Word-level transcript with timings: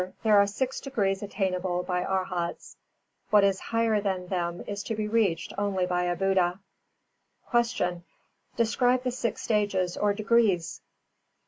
There 0.23 0.39
are 0.39 0.47
six 0.47 0.79
degrees 0.81 1.21
attainable 1.21 1.83
by 1.83 2.03
Arhats; 2.03 2.75
what 3.29 3.43
is 3.43 3.59
higher 3.59 4.01
than 4.01 4.25
them 4.29 4.63
is 4.65 4.81
to 4.85 4.95
be 4.95 5.07
reached 5.07 5.53
only 5.59 5.85
by 5.85 6.05
a 6.05 6.15
Buddha. 6.15 6.59
376. 7.51 7.85
Q. 8.57 8.65
_Describe 8.65 9.03
the 9.03 9.11
six 9.11 9.43
stages 9.43 9.97
or 9.97 10.15
degrees? 10.15 10.81